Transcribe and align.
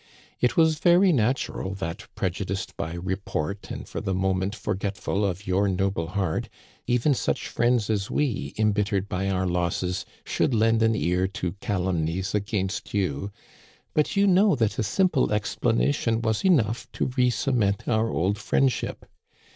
It 0.39 0.57
was 0.57 0.79
very 0.79 1.13
natural 1.13 1.75
that, 1.75 2.07
prejudiced 2.15 2.75
by 2.75 2.95
report 2.95 3.69
and 3.69 3.87
for 3.87 4.01
the 4.01 4.15
moment 4.15 4.55
forgetful 4.55 5.23
of 5.23 5.45
your 5.45 5.67
noble 5.67 6.07
heart, 6.07 6.49
even 6.87 7.13
such 7.13 7.47
friends 7.47 7.87
as 7.87 8.09
we, 8.09 8.55
imbittered 8.57 9.07
by 9.07 9.29
our 9.29 9.45
losses, 9.45 10.03
should 10.25 10.55
lend 10.55 10.81
an 10.81 10.95
ear 10.95 11.27
to 11.27 11.51
calumnies 11.61 12.33
against 12.33 12.95
you; 12.95 13.29
but 13.93 14.15
you 14.15 14.25
know 14.25 14.55
that 14.55 14.79
a 14.79 14.83
simple 14.83 15.31
explanation 15.31 16.19
was 16.23 16.43
enough 16.43 16.91
to 16.93 17.11
re 17.15 17.29
cement 17.29 17.87
our 17.87 18.09
old 18.09 18.39
friendship. 18.39 19.05